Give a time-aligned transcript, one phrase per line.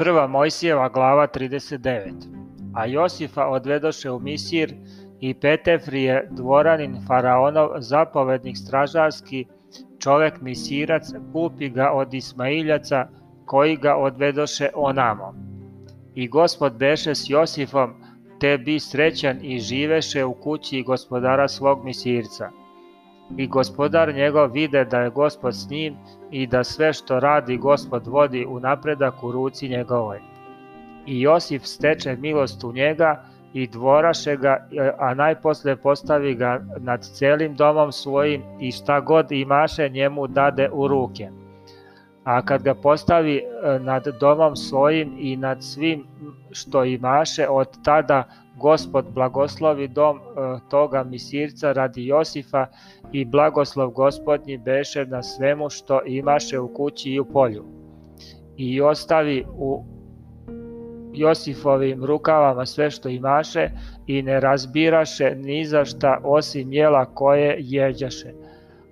[0.00, 2.12] Prva Mojsijeva glava 39.
[2.74, 4.74] A Josifa odvedoše u Misir
[5.20, 9.46] i Petefrije, dvoranin faraonov, zapovednik stražarski,
[9.98, 13.08] čovek misirac, kupi ga od Ismailjaca,
[13.46, 15.34] koji ga odvedoše onamo.
[16.14, 17.94] I gospod beše s Josifom,
[18.38, 22.50] te bi srećan i živeše u kući gospodara svog misirca.
[23.36, 25.96] I gospodar njegov vide da je gospod s njim
[26.30, 30.20] i da sve što radi gospod vodi u napredak u ruci njegovoj.
[31.06, 37.54] I Josif steče milost u njega i dvoraše ga, a najposle postavi ga nad celim
[37.54, 41.28] domom svojim i šta god imaše njemu dade u ruke.
[42.24, 46.06] A kad ga postavi e, nad domom svojim i nad svim
[46.50, 48.24] što imaše, od tada
[48.60, 50.20] Gospod blagoslovi dom e,
[50.70, 52.66] toga misirca radi Josifa
[53.12, 57.64] i blagoslov gospodnji beše na svemu što imaše u kući i u polju.
[58.56, 59.84] I ostavi u
[61.12, 63.70] Josifovim rukavama sve što imaše
[64.06, 68.32] i ne razbiraše ni za šta osim jela koje jeđaše.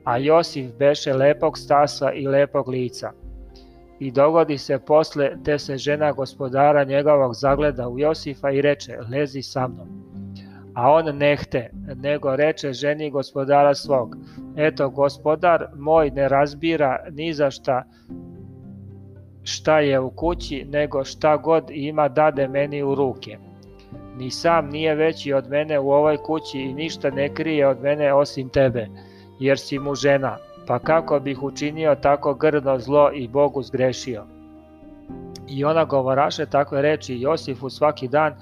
[0.05, 3.13] A Josif beše lepog stasa i lepog lica.
[4.01, 9.43] I dogodi se posle, te se žena gospodara njegovog zagleda u Josifa i reče, lezi
[9.43, 9.89] sa mnom.
[10.75, 14.17] A on nehte, nego reče ženi gospodara svog,
[14.57, 17.83] eto gospodar moj ne razbira ni za šta
[19.49, 23.39] šta je u kući, nego šta god ima dade meni u ruke.
[24.17, 28.15] Ni sam nije veći od mene u ovoj kući i ništa ne krije od mene
[28.15, 28.89] osim tebe,
[29.41, 30.37] jer si mu žena,
[30.69, 34.25] pa kako bih učinio tako grdno zlo i Bogu zgrešio.
[35.49, 38.35] I ona govoraše takve reči Josifu svaki dan,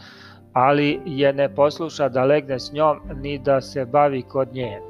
[0.52, 4.81] ali je ne posluša da legne s njom, ni da se bavi kod nje.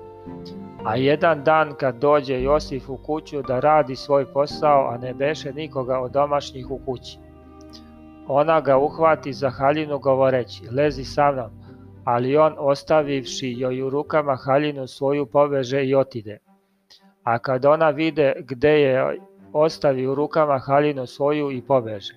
[0.84, 5.53] A jedan dan kad dođe Josif u kuću da radi svoj posao, a ne beše
[5.53, 7.18] nikoga od domašnjih u kući.
[8.28, 11.50] Ona ga uhvati za haljinu govoreći, lezi sa mnom,
[12.04, 16.38] ali on ostavivši joj u rukama haljinu svoju poveže i otide.
[17.26, 19.19] A kad ona vide gde je
[19.53, 22.14] ostavi u rukama haljinu svoju i pobeže.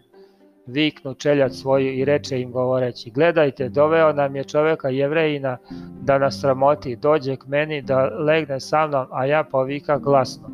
[0.65, 5.57] Viknu čeljat svoju i reče im govoreći, gledajte, doveo nam je čoveka jevrejina
[6.01, 10.49] da nas sramoti, dođe k meni da legne sa mnom, a ja povika glasno.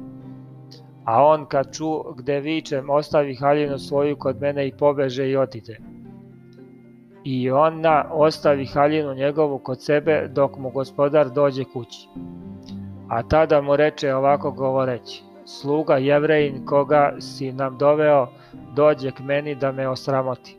[1.05, 5.77] A on kad ču gde vičem, ostavi haljinu svoju kod mene i pobeže i otide.
[7.23, 12.07] I ona ostavi haljinu njegovu kod sebe dok mu gospodar dođe kući.
[13.09, 18.27] A tada mu reče ovako govoreći, sluga jevrejin koga si nam doveo,
[18.75, 20.57] dođe k meni da me osramoti.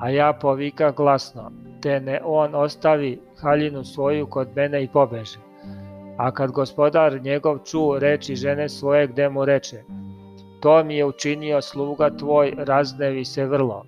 [0.00, 1.50] A ja povika glasno,
[1.82, 5.38] te ne on ostavi haljinu svoju kod mene i pobeže.
[6.16, 9.82] A kad gospodar njegov ču reči žene svoje gde mu reče,
[10.60, 13.84] to mi je učinio sluga tvoj, raznevi se vrlo.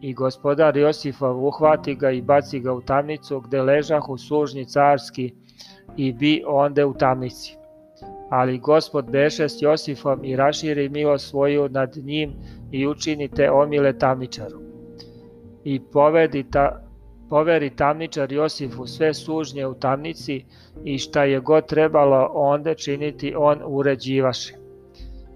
[0.00, 5.34] I gospodar Josifov uhvati ga i baci ga u tamnicu gde ležah u sužnji carski
[5.96, 7.56] i bi onde u tamnici.
[8.30, 12.32] Ali gospod beše s Josifom i raširi milo svoju nad njim
[12.72, 14.60] i učini te omile tamničaru.
[15.64, 16.84] I povedi ta,
[17.30, 20.44] poveri tamničar Josifu sve sužnje u tamnici
[20.84, 24.54] i šta je god trebalo onde činiti on uređivaše.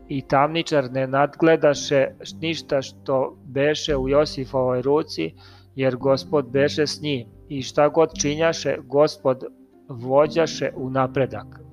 [0.09, 2.07] I tamničar ne nadgledaše
[2.41, 5.35] ništa što beše u Josifovoj ruci,
[5.75, 9.45] jer gospod beše s njim i šta god činjaše, gospod
[9.88, 11.68] vođaše u napredak.